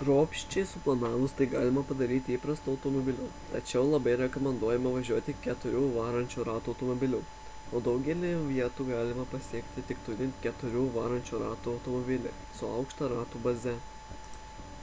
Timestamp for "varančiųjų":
5.96-6.46, 11.00-11.42